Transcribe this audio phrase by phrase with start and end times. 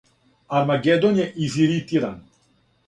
[0.59, 2.19] Армагедон је изиритиран..